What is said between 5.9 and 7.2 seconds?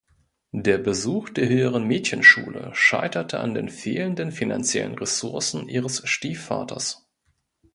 Stiefvaters.